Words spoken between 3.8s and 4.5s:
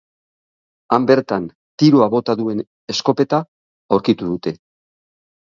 aurkitu